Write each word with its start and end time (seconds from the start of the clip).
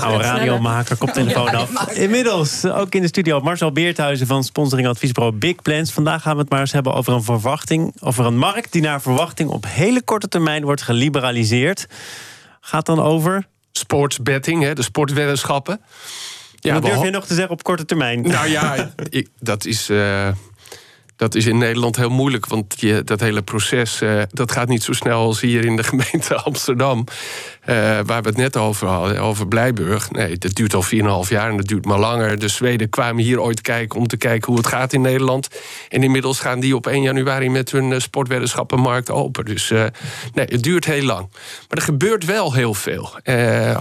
Oude 0.00 0.24
radiomaker, 0.24 0.96
koptelefoon 0.96 1.48
af. 1.48 1.90
Inmiddels 1.92 2.64
ook 2.64 2.94
in 2.94 3.02
de 3.02 3.08
studio 3.08 3.40
Marcel 3.40 3.72
Beerthuizen 3.72 4.26
van 4.26 4.44
sponsoring 4.44 4.88
adviesbureau 4.88 5.36
Big 5.36 5.62
Plans. 5.62 5.92
Vandaag 5.92 6.22
gaan 6.22 6.34
we 6.34 6.40
het 6.40 6.50
maar 6.50 6.60
eens 6.60 6.72
hebben 6.72 6.94
over 6.94 7.12
een 7.12 7.22
verwachting, 7.22 7.94
over 8.00 8.26
een 8.26 8.38
markt 8.38 8.72
die 8.72 8.82
naar 8.82 9.00
verwachting 9.00 9.50
op 9.50 9.64
hele 9.68 10.02
korte 10.02 10.28
termijn 10.28 10.64
wordt 10.64 10.82
geliberaliseerd. 10.82 11.86
Gaat 12.60 12.86
dan 12.86 13.00
over 13.00 13.46
sportsbetting, 13.72 14.62
hè, 14.62 14.74
de 14.74 14.82
sportweddenschappen. 14.82 15.80
Ja, 16.54 16.72
wat 16.72 16.82
durf 16.82 17.02
je 17.02 17.10
nog 17.10 17.26
te 17.26 17.34
zeggen 17.34 17.52
op 17.52 17.62
korte 17.62 17.84
termijn? 17.84 18.22
Nou 18.22 18.48
ja, 18.48 18.92
ik, 19.10 19.28
dat 19.38 19.64
is. 19.64 19.90
Uh, 19.90 20.28
dat 21.18 21.34
is 21.34 21.46
in 21.46 21.58
Nederland 21.58 21.96
heel 21.96 22.10
moeilijk, 22.10 22.46
want 22.46 22.74
je, 22.76 23.04
dat 23.04 23.20
hele 23.20 23.42
proces 23.42 24.02
uh, 24.02 24.22
dat 24.30 24.52
gaat 24.52 24.68
niet 24.68 24.82
zo 24.82 24.92
snel 24.92 25.20
als 25.20 25.40
hier 25.40 25.64
in 25.64 25.76
de 25.76 25.82
gemeente 25.92 26.34
Amsterdam. 26.34 27.04
Uh, 27.66 27.74
waar 28.04 28.22
we 28.22 28.28
het 28.28 28.36
net 28.36 28.56
over 28.56 28.86
hadden, 28.86 29.20
over 29.20 29.48
Blijburg. 29.48 30.10
Nee, 30.10 30.38
dat 30.38 30.54
duurt 30.54 30.74
al 30.74 30.84
4,5 30.84 31.28
jaar 31.28 31.50
en 31.50 31.56
dat 31.56 31.66
duurt 31.66 31.84
maar 31.84 31.98
langer. 31.98 32.38
De 32.38 32.48
Zweden 32.48 32.88
kwamen 32.88 33.22
hier 33.22 33.40
ooit 33.40 33.60
kijken 33.60 33.98
om 33.98 34.06
te 34.06 34.16
kijken 34.16 34.46
hoe 34.48 34.56
het 34.56 34.66
gaat 34.66 34.92
in 34.92 35.00
Nederland. 35.00 35.48
En 35.88 36.02
inmiddels 36.02 36.40
gaan 36.40 36.60
die 36.60 36.76
op 36.76 36.86
1 36.86 37.02
januari 37.02 37.50
met 37.50 37.70
hun 37.70 37.90
uh, 37.90 37.98
sportweddenschappenmarkt 37.98 39.10
open. 39.10 39.44
Dus 39.44 39.70
nee, 39.70 40.46
het 40.48 40.62
duurt 40.62 40.84
heel 40.84 41.02
lang. 41.02 41.28
Maar 41.68 41.78
er 41.78 41.82
gebeurt 41.82 42.24
wel 42.24 42.54
heel 42.54 42.74
veel. 42.74 43.10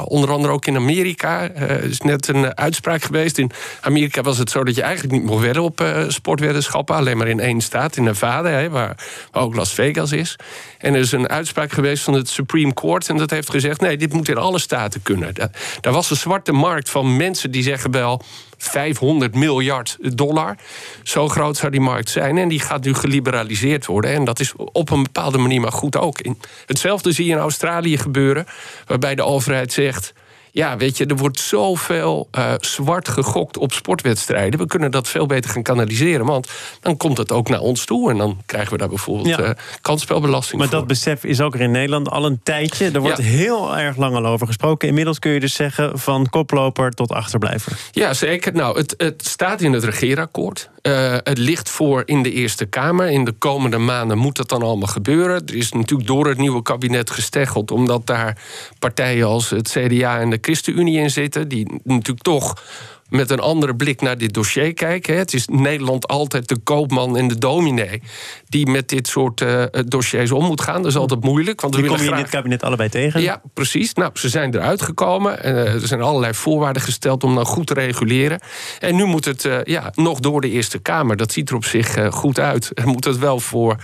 onder 0.05 0.31
andere 0.31 0.53
ook 0.53 0.65
in 0.65 0.75
Amerika. 0.75 1.51
Er 1.51 1.83
is 1.83 2.01
net 2.01 2.27
een 2.27 2.57
uitspraak 2.57 3.03
geweest. 3.03 3.37
In 3.37 3.51
Amerika 3.81 4.21
was 4.21 4.37
het 4.37 4.49
zo 4.49 4.63
dat 4.63 4.75
je 4.75 4.81
eigenlijk 4.81 5.13
niet 5.13 5.23
mocht 5.23 5.43
wedden 5.43 5.63
op 5.63 5.85
sportweddenschappen. 6.07 6.95
Alleen 6.95 7.17
maar 7.17 7.26
in 7.27 7.39
één 7.39 7.61
staat, 7.61 7.95
in 7.95 8.03
Nevada, 8.03 8.49
hè, 8.49 8.69
waar, 8.69 8.97
waar 9.31 9.43
ook 9.43 9.55
Las 9.55 9.73
Vegas 9.73 10.11
is. 10.11 10.35
En 10.77 10.93
er 10.93 10.99
is 10.99 11.11
een 11.11 11.27
uitspraak 11.27 11.71
geweest 11.71 12.03
van 12.03 12.13
het 12.13 12.29
Supreme 12.29 12.73
Court. 12.73 13.09
En 13.09 13.17
dat 13.17 13.29
heeft 13.29 13.49
gezegd 13.49 13.81
nee, 13.81 13.97
dit 13.97 14.13
moet 14.13 14.29
in 14.29 14.37
alle 14.37 14.59
staten 14.59 15.01
kunnen. 15.01 15.33
Daar 15.81 15.93
was 15.93 16.09
een 16.09 16.17
zwarte 16.17 16.51
markt 16.51 16.89
van 16.89 17.17
mensen 17.17 17.51
die 17.51 17.63
zeggen 17.63 17.91
wel 17.91 18.21
500 18.57 19.35
miljard 19.35 19.97
dollar. 19.99 20.57
Zo 21.03 21.27
groot 21.27 21.57
zou 21.57 21.71
die 21.71 21.81
markt 21.81 22.09
zijn. 22.09 22.37
En 22.37 22.47
die 22.47 22.59
gaat 22.59 22.83
nu 22.83 22.93
geliberaliseerd 22.93 23.85
worden. 23.85 24.11
En 24.11 24.23
dat 24.23 24.39
is 24.39 24.53
op 24.55 24.89
een 24.89 25.03
bepaalde 25.03 25.37
manier 25.37 25.61
maar 25.61 25.71
goed 25.71 25.97
ook. 25.97 26.19
Hetzelfde 26.65 27.11
zie 27.11 27.25
je 27.25 27.31
in 27.31 27.37
Australië 27.37 27.97
gebeuren, 27.97 28.45
waarbij 28.85 29.15
de 29.15 29.23
overheid 29.23 29.73
zegt 29.73 30.13
ja, 30.57 30.77
weet 30.77 30.97
je, 30.97 31.05
er 31.05 31.15
wordt 31.15 31.39
zoveel 31.39 32.27
uh, 32.37 32.53
zwart 32.59 33.07
gegokt 33.07 33.57
op 33.57 33.73
sportwedstrijden. 33.73 34.59
We 34.59 34.67
kunnen 34.67 34.91
dat 34.91 35.07
veel 35.07 35.25
beter 35.25 35.49
gaan 35.49 35.63
kanaliseren. 35.63 36.25
Want 36.25 36.49
dan 36.81 36.97
komt 36.97 37.17
het 37.17 37.31
ook 37.31 37.49
naar 37.49 37.59
ons 37.59 37.85
toe. 37.85 38.11
En 38.11 38.17
dan 38.17 38.41
krijgen 38.45 38.71
we 38.71 38.77
daar 38.77 38.89
bijvoorbeeld 38.89 39.27
ja. 39.27 39.39
uh, 39.39 39.49
kansspelbelasting 39.81 40.61
maar 40.61 40.69
dat 40.69 40.87
besef 40.87 41.23
is 41.23 41.41
ook 41.41 41.53
er 41.53 41.61
in 41.61 41.71
Nederland 41.71 42.09
al 42.09 42.25
een 42.25 42.39
tijdje. 42.43 42.91
Er 42.91 43.01
wordt 43.01 43.17
heel 43.17 43.77
erg 43.77 43.97
lang 43.97 44.15
al 44.15 44.25
over 44.25 44.47
gesproken. 44.47 44.87
Inmiddels 44.87 45.19
kun 45.19 45.31
je 45.31 45.39
dus 45.39 45.53
zeggen 45.53 45.99
van 45.99 46.29
koploper 46.29 46.91
tot 46.91 47.11
achterblijver. 47.11 47.77
Ja, 47.91 48.13
zeker. 48.13 48.53
Nou, 48.53 48.77
het, 48.77 48.93
het 48.97 49.27
staat 49.27 49.61
in 49.61 49.73
het 49.73 49.83
regeerakkoord. 49.83 50.69
Uh, 50.81 51.15
het 51.23 51.37
ligt 51.37 51.69
voor 51.69 52.03
in 52.05 52.23
de 52.23 52.31
Eerste 52.31 52.65
Kamer. 52.65 53.09
In 53.09 53.25
de 53.25 53.31
komende 53.31 53.77
maanden 53.77 54.17
moet 54.17 54.35
dat 54.35 54.49
dan 54.49 54.61
allemaal 54.61 54.87
gebeuren. 54.87 55.45
Er 55.45 55.55
is 55.55 55.71
natuurlijk 55.71 56.07
door 56.07 56.27
het 56.27 56.37
nieuwe 56.37 56.61
kabinet 56.61 57.09
gesteggeld... 57.09 57.71
omdat 57.71 58.05
daar 58.05 58.37
partijen 58.79 59.27
als 59.27 59.49
het 59.49 59.69
CDA 59.69 60.19
en 60.19 60.29
de 60.29 60.37
ChristenUnie 60.47 60.97
in 60.97 61.11
zitten... 61.11 61.47
die 61.47 61.81
natuurlijk 61.83 62.21
toch 62.23 62.63
met 63.09 63.31
een 63.31 63.39
andere 63.39 63.75
blik 63.75 64.01
naar 64.01 64.17
dit 64.17 64.33
dossier 64.33 64.73
kijken. 64.73 65.17
Het 65.17 65.33
is 65.33 65.47
Nederland 65.47 66.07
altijd 66.07 66.47
de 66.47 66.57
koopman 66.57 67.17
en 67.17 67.27
de 67.27 67.37
dominee... 67.37 68.01
die 68.49 68.67
met 68.67 68.89
dit 68.89 69.07
soort 69.07 69.41
uh, 69.41 69.63
dossiers 69.85 70.31
om 70.31 70.45
moet 70.45 70.61
gaan. 70.61 70.81
Dat 70.81 70.91
is 70.91 70.97
altijd 70.97 71.23
moeilijk. 71.23 71.61
Want 71.61 71.73
die 71.73 71.85
kom 71.85 71.97
je 71.97 72.03
graag... 72.03 72.17
in 72.17 72.23
dit 72.23 72.31
kabinet 72.31 72.63
allebei 72.63 72.89
tegen? 72.89 73.21
Ja, 73.21 73.41
precies. 73.53 73.93
Nou, 73.93 74.11
ze 74.13 74.29
zijn 74.29 74.55
eruit 74.55 74.81
gekomen. 74.81 75.39
Uh, 75.45 75.73
er 75.73 75.87
zijn 75.87 76.01
allerlei 76.01 76.33
voorwaarden 76.33 76.81
gesteld 76.81 77.23
om 77.23 77.35
dan 77.35 77.45
goed 77.45 77.67
te 77.67 77.73
reguleren. 77.73 78.39
En 78.79 78.95
nu 78.95 79.05
moet 79.05 79.25
het 79.25 79.43
uh, 79.43 79.63
ja, 79.63 79.91
nog 79.95 80.19
door 80.19 80.41
de 80.41 80.49
Eerste 80.49 80.79
Kamer. 80.79 81.17
Dat 81.17 81.31
ziet 81.31 81.49
er 81.49 81.55
op 81.55 81.65
zich 81.65 81.97
goed 82.09 82.39
uit. 82.39 82.71
Er 82.73 82.87
moet 82.93 83.05
het 83.05 83.17
wel 83.17 83.39
voor 83.39 83.75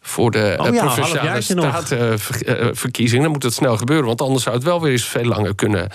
voor 0.00 0.30
de 0.30 0.56
oh 0.58 0.74
ja, 0.74 0.84
provinciale 0.84 1.40
statenverkiezingen. 1.40 3.22
Dan 3.22 3.32
moet 3.32 3.42
het 3.42 3.54
snel 3.54 3.76
gebeuren, 3.76 4.06
want 4.06 4.22
anders 4.22 4.42
zou 4.42 4.54
het 4.56 4.64
wel 4.64 4.80
weer 4.80 4.92
eens 4.92 5.04
veel 5.04 5.24
langer 5.24 5.54
kunnen 5.54 5.88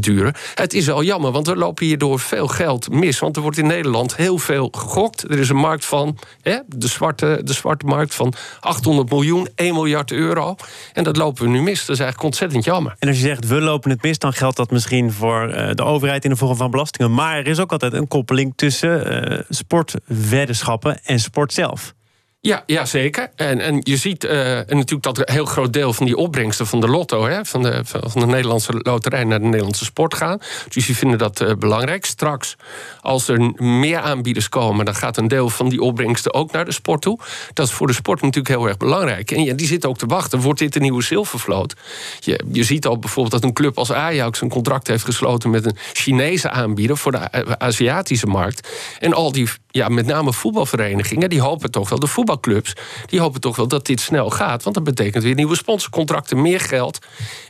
duren. 0.00 0.34
Het 0.54 0.74
is 0.74 0.90
al 0.90 1.02
jammer, 1.02 1.32
want 1.32 1.46
we 1.46 1.56
lopen 1.56 1.86
hierdoor 1.98 2.20
veel 2.20 2.46
geld 2.46 2.90
mis. 2.90 3.18
Want 3.18 3.36
er 3.36 3.42
wordt 3.42 3.58
in 3.58 3.66
Nederland 3.66 4.16
heel 4.16 4.38
veel 4.38 4.68
gegokt. 4.72 5.22
Er 5.22 5.38
is 5.38 5.48
een 5.48 5.56
markt 5.56 5.84
van, 5.84 6.18
hè, 6.42 6.58
de, 6.66 6.88
zwarte, 6.88 7.40
de 7.44 7.52
zwarte 7.52 7.86
markt 7.86 8.14
van 8.14 8.32
800 8.60 9.10
miljoen, 9.10 9.48
1 9.54 9.74
miljard 9.74 10.12
euro. 10.12 10.56
En 10.92 11.04
dat 11.04 11.16
lopen 11.16 11.42
we 11.42 11.48
nu 11.48 11.62
mis. 11.62 11.78
Dat 11.78 11.96
is 11.96 12.02
eigenlijk 12.02 12.22
ontzettend 12.22 12.64
jammer. 12.64 12.94
En 12.98 13.08
als 13.08 13.16
je 13.16 13.22
zegt 13.22 13.46
we 13.46 13.60
lopen 13.60 13.90
het 13.90 14.02
mis, 14.02 14.18
dan 14.18 14.32
geldt 14.32 14.56
dat 14.56 14.70
misschien 14.70 15.12
voor 15.12 15.48
uh, 15.48 15.70
de 15.72 15.84
overheid 15.84 16.24
in 16.24 16.30
de 16.30 16.36
vorm 16.36 16.56
van 16.56 16.70
belastingen. 16.70 17.14
Maar 17.14 17.36
er 17.36 17.46
is 17.46 17.58
ook 17.58 17.72
altijd 17.72 17.92
een 17.92 18.08
koppeling 18.08 18.52
tussen 18.56 19.32
uh, 19.32 19.40
sportweddenschappen 19.48 21.04
en 21.04 21.20
sport 21.20 21.52
zelf. 21.52 21.94
Ja, 22.40 22.62
ja 22.66 22.84
zeker. 22.84 23.30
En, 23.36 23.60
en 23.60 23.80
je 23.82 23.96
ziet 23.96 24.24
en 24.24 24.64
natuurlijk 24.68 25.02
dat 25.02 25.18
een 25.18 25.34
heel 25.34 25.44
groot 25.44 25.72
deel 25.72 25.92
van 25.92 26.06
die 26.06 26.16
opbrengsten 26.16 26.66
van 26.66 26.80
de 26.80 26.88
lotto, 26.88 27.26
hè, 27.26 27.44
van, 27.44 27.62
de, 27.62 27.80
van 27.84 28.20
de 28.20 28.26
Nederlandse 28.26 28.72
loterij 28.78 29.24
naar 29.24 29.40
de 29.40 29.44
Nederlandse 29.44 29.84
sport 29.84 30.14
gaan. 30.14 30.38
Dus 30.68 30.86
die 30.86 30.96
vinden 30.96 31.18
dat 31.18 31.40
uh, 31.40 31.52
belangrijk. 31.58 32.04
Straks, 32.04 32.56
als 33.00 33.28
er 33.28 33.52
meer 33.62 33.98
aanbieders 33.98 34.48
komen, 34.48 34.84
dan 34.84 34.94
gaat 34.94 35.16
een 35.16 35.28
deel 35.28 35.48
van 35.48 35.68
die 35.68 35.80
opbrengsten 35.80 36.34
ook 36.34 36.52
naar 36.52 36.64
de 36.64 36.72
sport 36.72 37.02
toe. 37.02 37.18
Dat 37.52 37.66
is 37.66 37.72
voor 37.72 37.86
de 37.86 37.92
sport 37.92 38.20
natuurlijk 38.20 38.48
heel 38.48 38.66
erg 38.68 38.76
belangrijk. 38.76 39.30
En 39.30 39.44
ja, 39.44 39.54
die 39.54 39.66
zitten 39.66 39.90
ook 39.90 39.98
te 39.98 40.06
wachten. 40.06 40.40
Wordt 40.40 40.58
dit 40.58 40.74
een 40.74 40.82
nieuwe 40.82 41.02
zilvervloot? 41.02 41.74
Je, 42.20 42.44
je 42.52 42.64
ziet 42.64 42.86
al 42.86 42.98
bijvoorbeeld 42.98 43.34
dat 43.34 43.44
een 43.44 43.54
club 43.54 43.78
als 43.78 43.92
Ajax 43.92 44.40
een 44.40 44.48
contract 44.48 44.86
heeft 44.86 45.04
gesloten 45.04 45.50
met 45.50 45.66
een 45.66 45.76
Chinese 45.92 46.50
aanbieder 46.50 46.96
voor 46.96 47.12
de 47.12 47.58
Aziatische 47.58 48.26
markt. 48.26 48.68
En 48.98 49.12
al 49.12 49.32
die, 49.32 49.48
ja, 49.70 49.88
met 49.88 50.06
name 50.06 50.32
voetbalverenigingen, 50.32 51.30
die 51.30 51.40
hopen 51.40 51.70
toch 51.70 51.88
wel 51.88 51.98
de 51.98 52.06
voetbal 52.06 52.27
voetbalclubs 52.28 52.72
die 53.06 53.20
hopen 53.20 53.40
toch 53.40 53.56
wel 53.56 53.68
dat 53.68 53.86
dit 53.86 54.00
snel 54.00 54.30
gaat. 54.30 54.62
Want 54.62 54.74
dat 54.74 54.84
betekent 54.84 55.24
weer 55.24 55.34
nieuwe 55.34 55.56
sponsorcontracten, 55.56 56.42
meer 56.42 56.60
geld. 56.60 56.98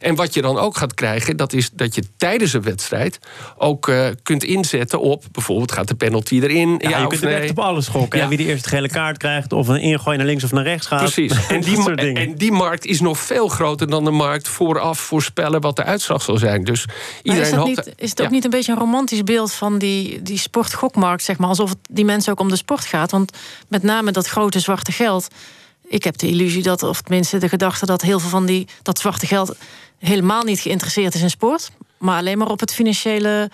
En 0.01 0.15
wat 0.15 0.35
je 0.35 0.43
dan 0.43 0.59
ook 0.59 0.77
gaat 0.77 0.95
krijgen, 0.95 1.37
dat 1.37 1.53
is 1.53 1.71
dat 1.71 1.95
je 1.95 2.03
tijdens 2.17 2.53
een 2.53 2.63
wedstrijd 2.63 3.19
ook 3.57 3.89
uh, 3.89 4.07
kunt 4.23 4.45
inzetten 4.45 5.01
op 5.01 5.25
bijvoorbeeld 5.33 5.73
gaat 5.73 5.89
de 5.89 5.95
penalty 5.95 6.41
erin. 6.41 6.75
Ja, 6.79 6.89
ja 6.89 6.99
je 6.99 7.07
kunt 7.07 7.21
nee. 7.21 7.35
echt 7.35 7.51
op 7.51 7.59
alles 7.59 7.85
schokken. 7.85 8.19
Ja. 8.19 8.29
Wie 8.29 8.37
de 8.37 8.45
eerste 8.45 8.69
gele 8.69 8.89
kaart 8.89 9.17
krijgt, 9.17 9.53
of 9.53 9.69
een 9.69 9.81
ingooi 9.81 10.17
naar 10.17 10.27
links 10.27 10.45
of 10.45 10.53
naar 10.53 10.65
rechts 10.65 10.87
gaat. 10.87 10.99
Precies. 10.99 11.37
En 11.49 11.61
die, 11.61 11.95
en 11.95 12.35
die 12.35 12.53
markt 12.53 12.85
is 12.85 13.01
nog 13.01 13.19
veel 13.19 13.49
groter 13.49 13.91
dan 13.91 14.05
de 14.05 14.11
markt 14.11 14.49
vooraf 14.49 14.99
voorspellen 14.99 15.61
wat 15.61 15.77
de 15.77 15.85
uitslag 15.85 16.23
zal 16.23 16.37
zijn. 16.37 16.65
Dus 16.65 16.87
iedereen 17.23 17.47
is, 17.47 17.55
hoopt, 17.57 17.69
niet, 17.69 17.93
is 17.97 18.11
het 18.11 18.23
ook 18.23 18.31
niet 18.31 18.45
een 18.45 18.51
beetje 18.51 18.73
een 18.73 18.79
romantisch 18.79 19.25
beeld 19.25 19.53
van 19.53 19.79
die, 19.79 20.23
die 20.23 20.39
sportgokmarkt, 20.39 21.23
zeg 21.23 21.39
maar, 21.39 21.49
alsof 21.49 21.69
het 21.69 21.79
die 21.91 22.05
mensen 22.05 22.33
ook 22.33 22.41
om 22.41 22.49
de 22.49 22.57
sport 22.57 22.85
gaat? 22.85 23.11
Want 23.11 23.33
met 23.69 23.83
name 23.83 24.11
dat 24.11 24.27
grote 24.27 24.61
zwarte 24.69 24.93
geld. 24.93 25.29
Ik 25.87 26.05
heb 26.05 26.19
de 26.19 26.29
illusie 26.29 26.63
dat, 26.63 26.83
of 26.83 27.01
tenminste 27.03 27.39
de 27.39 27.49
gedachte 27.49 27.87
dat 27.87 28.03
heel 28.03 28.21
veel 28.21 28.31
van 28.31 28.47
die, 28.47 28.69
dat 28.83 28.99
zwarte 28.99 29.27
geld 29.27 29.55
helemaal 29.99 30.43
niet 30.45 30.61
geïnteresseerd 30.61 31.15
is 31.15 31.23
in 31.23 31.31
sport, 31.31 31.71
maar 31.99 32.19
alleen 32.19 32.39
maar 32.39 32.51
op 32.51 32.61
het 32.61 32.75
financiële 32.75 33.51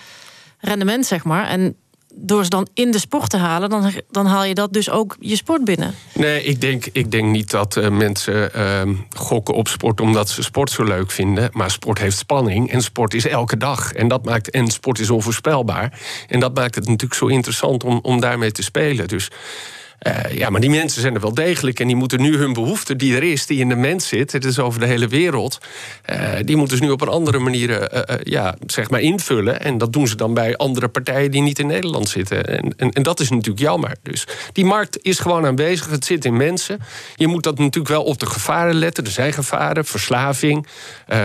rendement, 0.58 1.06
zeg 1.06 1.24
maar. 1.24 1.46
En 1.46 1.76
door 2.14 2.44
ze 2.44 2.50
dan 2.50 2.68
in 2.74 2.90
de 2.90 2.98
sport 2.98 3.30
te 3.30 3.36
halen, 3.36 3.70
dan, 3.70 3.92
dan 4.10 4.26
haal 4.26 4.44
je 4.44 4.54
dat 4.54 4.72
dus 4.72 4.90
ook 4.90 5.16
je 5.20 5.36
sport 5.36 5.64
binnen. 5.64 5.94
Nee, 6.14 6.42
ik 6.44 6.60
denk, 6.60 6.86
ik 6.92 7.10
denk 7.10 7.30
niet 7.30 7.50
dat 7.50 7.76
uh, 7.76 7.88
mensen 7.88 8.50
uh, 8.56 8.82
gokken 9.16 9.54
op 9.54 9.68
sport 9.68 10.00
omdat 10.00 10.28
ze 10.28 10.42
sport 10.42 10.70
zo 10.70 10.84
leuk 10.84 11.10
vinden. 11.10 11.50
Maar 11.52 11.70
sport 11.70 11.98
heeft 11.98 12.16
spanning 12.16 12.70
en 12.70 12.82
sport 12.82 13.14
is 13.14 13.26
elke 13.26 13.56
dag. 13.56 13.92
En, 13.92 14.08
dat 14.08 14.24
maakt, 14.24 14.50
en 14.50 14.68
sport 14.68 14.98
is 14.98 15.10
onvoorspelbaar. 15.10 16.00
En 16.28 16.40
dat 16.40 16.54
maakt 16.54 16.74
het 16.74 16.86
natuurlijk 16.86 17.14
zo 17.14 17.26
interessant 17.26 17.84
om, 17.84 17.98
om 18.02 18.20
daarmee 18.20 18.52
te 18.52 18.62
spelen. 18.62 19.08
Dus 19.08 19.30
uh, 20.06 20.36
ja, 20.38 20.50
maar 20.50 20.60
die 20.60 20.70
mensen 20.70 21.00
zijn 21.00 21.14
er 21.14 21.20
wel 21.20 21.34
degelijk. 21.34 21.80
En 21.80 21.86
die 21.86 21.96
moeten 21.96 22.20
nu 22.20 22.36
hun 22.36 22.52
behoefte 22.52 22.96
die 22.96 23.16
er 23.16 23.22
is, 23.22 23.46
die 23.46 23.58
in 23.58 23.68
de 23.68 23.74
mens 23.74 24.08
zit, 24.08 24.32
het 24.32 24.44
is 24.44 24.58
over 24.58 24.80
de 24.80 24.86
hele 24.86 25.08
wereld. 25.08 25.58
Uh, 26.10 26.28
die 26.44 26.56
moeten 26.56 26.76
ze 26.76 26.82
nu 26.82 26.90
op 26.90 27.00
een 27.00 27.08
andere 27.08 27.38
manier 27.38 27.94
uh, 27.94 28.16
ja, 28.22 28.56
zeg 28.66 28.90
maar 28.90 29.00
invullen. 29.00 29.60
En 29.60 29.78
dat 29.78 29.92
doen 29.92 30.08
ze 30.08 30.16
dan 30.16 30.34
bij 30.34 30.56
andere 30.56 30.88
partijen 30.88 31.30
die 31.30 31.42
niet 31.42 31.58
in 31.58 31.66
Nederland 31.66 32.08
zitten. 32.08 32.46
En, 32.46 32.74
en, 32.76 32.90
en, 32.90 33.02
dat 33.02 33.20
is 33.20 33.30
natuurlijk 33.30 33.58
jammer. 33.58 33.96
Dus 34.02 34.26
die 34.52 34.64
markt 34.64 34.98
is 35.02 35.18
gewoon 35.18 35.46
aanwezig. 35.46 35.90
Het 35.90 36.04
zit 36.04 36.24
in 36.24 36.36
mensen. 36.36 36.78
Je 37.16 37.26
moet 37.26 37.42
dat 37.42 37.58
natuurlijk 37.58 37.94
wel 37.94 38.04
op 38.04 38.18
de 38.18 38.26
gevaren 38.26 38.74
letten. 38.74 39.04
Er 39.04 39.10
zijn 39.10 39.32
gevaren, 39.32 39.84
verslaving, 39.84 40.66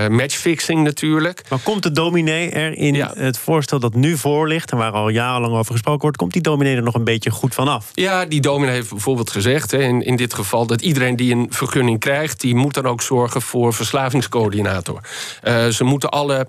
matchfixing 0.09 0.83
natuurlijk. 0.83 1.41
Maar 1.49 1.59
komt 1.59 1.83
de 1.83 1.91
dominee 1.91 2.49
er 2.49 2.77
in 2.77 2.95
het 2.95 3.37
voorstel 3.37 3.79
dat 3.79 3.95
nu 3.95 4.17
voor 4.17 4.47
ligt, 4.47 4.71
en 4.71 4.77
waar 4.77 4.91
al 4.91 5.09
jarenlang 5.09 5.53
over 5.55 5.71
gesproken 5.71 6.01
wordt, 6.01 6.17
komt 6.17 6.33
die 6.33 6.41
dominee 6.41 6.75
er 6.75 6.83
nog 6.83 6.93
een 6.93 7.03
beetje 7.03 7.31
goed 7.31 7.53
vanaf? 7.53 7.91
Ja, 7.93 8.25
die 8.25 8.41
dominee 8.41 8.58
heeft 8.67 8.89
bijvoorbeeld 8.89 9.31
gezegd, 9.31 9.73
in, 9.73 10.01
in 10.01 10.15
dit 10.15 10.33
geval, 10.33 10.65
dat 10.67 10.81
iedereen 10.81 11.15
die 11.15 11.33
een 11.33 11.47
vergunning 11.49 11.99
krijgt, 11.99 12.41
die 12.41 12.55
moet 12.55 12.73
dan 12.73 12.85
ook 12.85 13.01
zorgen 13.01 13.41
voor 13.41 13.73
verslavingscoördinator. 13.73 15.01
Uh, 15.43 15.67
ze 15.67 15.83
moeten 15.83 16.09
alle 16.09 16.47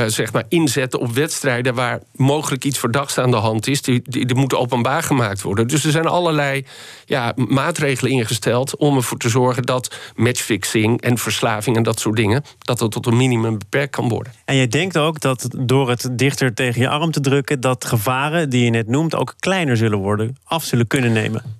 uh, 0.00 0.06
zeg 0.06 0.32
maar 0.32 0.44
inzetten 0.48 1.00
op 1.00 1.12
wedstrijden 1.12 1.74
waar 1.74 2.00
mogelijk 2.14 2.64
iets 2.64 2.78
verdachts 2.78 3.18
aan 3.18 3.30
de 3.30 3.36
hand 3.36 3.66
is. 3.66 3.82
Die, 3.82 4.02
die, 4.04 4.26
die, 4.26 4.36
moeten 4.36 4.58
openbaar 4.58 5.02
gemaakt 5.02 5.42
worden. 5.42 5.68
Dus 5.68 5.84
er 5.84 5.90
zijn 5.90 6.06
allerlei 6.06 6.64
ja, 7.04 7.32
maatregelen 7.36 8.12
ingesteld 8.12 8.76
om 8.76 8.96
ervoor 8.96 9.18
te 9.18 9.28
zorgen 9.28 9.62
dat 9.62 9.96
matchfixing 10.14 11.00
en 11.00 11.18
verslaving 11.18 11.76
en 11.76 11.82
dat 11.82 12.00
soort 12.00 12.16
dingen, 12.16 12.44
dat 12.58 12.78
dat 12.78 12.90
tot 12.90 13.06
een 13.06 13.16
minimum 13.16 13.58
beperkt 13.58 13.96
kan 13.96 14.08
worden. 14.08 14.32
En 14.44 14.54
je 14.54 14.68
denkt 14.68 14.98
ook 14.98 15.20
dat 15.20 15.48
door 15.58 15.88
het 15.88 16.08
dichter 16.12 16.54
tegen 16.54 16.80
je 16.80 16.88
arm 16.88 17.10
te 17.10 17.20
drukken, 17.20 17.60
dat 17.60 17.84
gevaren 17.84 18.50
die 18.50 18.64
je 18.64 18.70
net 18.70 18.88
noemt 18.88 19.14
ook 19.14 19.34
kleiner 19.38 19.76
zullen 19.76 19.98
worden, 19.98 20.36
af 20.44 20.64
zullen 20.64 20.86
kunnen 20.86 21.12
nemen. 21.12 21.59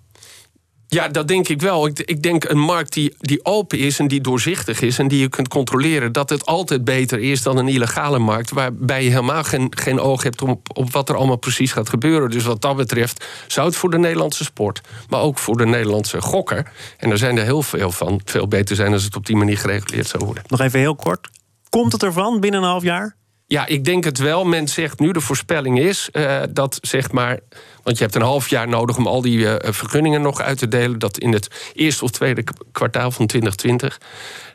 Ja, 0.92 1.08
dat 1.08 1.28
denk 1.28 1.48
ik 1.48 1.60
wel. 1.60 1.86
Ik, 1.86 1.98
ik, 1.98 2.22
denk 2.22 2.44
een 2.44 2.58
markt 2.58 2.92
die, 2.92 3.14
die 3.18 3.44
open 3.44 3.78
is 3.78 3.98
en 3.98 4.08
die 4.08 4.20
doorzichtig 4.20 4.80
is 4.80 4.98
en 4.98 5.08
die 5.08 5.20
je 5.20 5.28
kunt 5.28 5.48
controleren, 5.48 6.12
dat 6.12 6.30
het 6.30 6.46
altijd 6.46 6.84
beter 6.84 7.18
is 7.18 7.42
dan 7.42 7.56
een 7.56 7.68
illegale 7.68 8.18
markt, 8.18 8.50
waarbij 8.50 9.04
je 9.04 9.10
helemaal 9.10 9.44
geen, 9.44 9.72
geen 9.76 10.00
oog 10.00 10.22
hebt 10.22 10.42
op, 10.42 10.76
op 10.76 10.92
wat 10.92 11.08
er 11.08 11.16
allemaal 11.16 11.36
precies 11.36 11.72
gaat 11.72 11.88
gebeuren. 11.88 12.30
Dus 12.30 12.44
wat 12.44 12.60
dat 12.60 12.76
betreft 12.76 13.26
zou 13.46 13.66
het 13.66 13.76
voor 13.76 13.90
de 13.90 13.98
Nederlandse 13.98 14.44
sport, 14.44 14.80
maar 15.08 15.20
ook 15.20 15.38
voor 15.38 15.56
de 15.56 15.66
Nederlandse 15.66 16.20
gokker, 16.20 16.72
en 16.96 17.10
er 17.10 17.18
zijn 17.18 17.38
er 17.38 17.44
heel 17.44 17.62
veel 17.62 17.90
van, 17.90 18.20
veel 18.24 18.48
beter 18.48 18.76
zijn 18.76 18.92
als 18.92 19.04
het 19.04 19.16
op 19.16 19.26
die 19.26 19.36
manier 19.36 19.58
gereguleerd 19.58 20.06
zou 20.06 20.24
worden. 20.24 20.42
Nog 20.46 20.60
even 20.60 20.78
heel 20.80 20.96
kort. 20.96 21.28
Komt 21.68 21.92
het 21.92 22.02
ervan 22.02 22.40
binnen 22.40 22.62
een 22.62 22.68
half 22.68 22.82
jaar? 22.82 23.16
Ja, 23.52 23.66
ik 23.66 23.84
denk 23.84 24.04
het 24.04 24.18
wel. 24.18 24.44
Men 24.44 24.68
zegt 24.68 24.98
nu, 24.98 25.12
de 25.12 25.20
voorspelling 25.20 25.80
is 25.80 26.08
uh, 26.12 26.40
dat 26.50 26.78
zeg 26.80 27.12
maar. 27.12 27.38
Want 27.82 27.96
je 27.96 28.02
hebt 28.02 28.14
een 28.14 28.22
half 28.22 28.48
jaar 28.48 28.68
nodig 28.68 28.96
om 28.96 29.06
al 29.06 29.20
die 29.20 29.38
uh, 29.38 29.54
vergunningen 29.58 30.22
nog 30.22 30.40
uit 30.40 30.58
te 30.58 30.68
delen. 30.68 30.98
Dat 30.98 31.18
in 31.18 31.32
het 31.32 31.72
eerste 31.74 32.04
of 32.04 32.10
tweede 32.10 32.44
kwartaal 32.72 33.10
van 33.10 33.26
2020. 33.26 34.00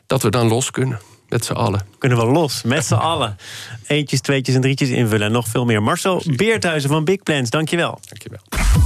dat 0.06 0.22
we 0.22 0.30
dan 0.30 0.48
los 0.48 0.70
kunnen. 0.70 1.00
Met 1.28 1.44
z'n 1.44 1.52
allen. 1.52 1.86
Kunnen 1.98 2.18
we 2.18 2.24
los, 2.24 2.62
met 2.62 2.84
z'n 2.84 2.94
allen. 2.94 3.36
Eentjes, 3.86 4.20
tweetjes 4.20 4.54
en 4.54 4.60
drietjes 4.60 4.88
invullen 4.88 5.26
en 5.26 5.32
nog 5.32 5.48
veel 5.48 5.64
meer. 5.64 5.82
Marcel 5.82 6.22
Beerthuizen 6.26 6.90
van 6.90 7.04
Big 7.04 7.22
Plans, 7.22 7.50
dankjewel. 7.50 7.98
Dankjewel. 8.08 8.40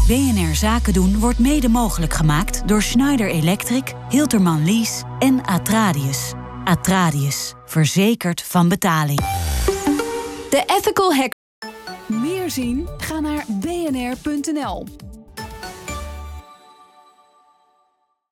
BNR 0.07 0.55
Zaken 0.55 0.93
doen 0.93 1.19
wordt 1.19 1.39
mede 1.39 1.69
mogelijk 1.69 2.15
gemaakt 2.15 2.69
door 2.69 2.83
Schneider 2.83 3.31
Electric, 3.31 3.93
Hilterman 4.09 4.65
Lease 4.65 5.05
en 5.19 5.45
Atradius. 5.45 6.33
Atradius, 6.65 7.55
verzekerd 7.67 8.43
van 8.43 8.69
betaling. 8.69 9.40
De 10.51 10.63
Ethical 10.67 11.15
Hacker. 11.15 11.39
Meer 12.07 12.51
zien? 12.51 12.89
Ga 12.99 13.21
naar 13.21 13.45
bnr.nl. 13.49 14.87